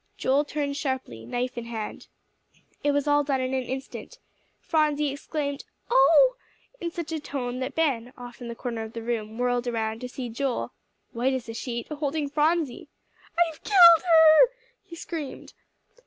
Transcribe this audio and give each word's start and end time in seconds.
Joel 0.17 0.45
turned 0.45 0.75
sharply, 0.77 1.27
knife 1.27 1.59
in 1.59 1.65
hand. 1.65 2.07
It 2.83 2.89
was 2.91 3.07
all 3.07 3.23
done 3.23 3.39
in 3.39 3.53
an 3.53 3.61
instant. 3.61 4.17
Phronsie 4.59 5.11
exclaimed, 5.11 5.63
"Oh!" 5.91 6.37
in 6.79 6.89
such 6.89 7.11
a 7.11 7.19
tone 7.19 7.59
that 7.59 7.75
Ben, 7.75 8.11
off 8.17 8.41
in 8.41 8.47
the 8.47 8.55
corner 8.55 8.81
of 8.81 8.93
the 8.93 9.03
room, 9.03 9.37
whirled 9.37 9.67
around, 9.67 10.01
to 10.01 10.09
see 10.09 10.27
Joel, 10.27 10.73
white 11.11 11.33
as 11.33 11.47
a 11.47 11.53
sheet, 11.53 11.87
holding 11.89 12.31
Phronsie. 12.31 12.89
"I've 13.51 13.63
killed 13.63 14.01
her," 14.01 14.49
he 14.83 14.95
screamed. 14.95 15.53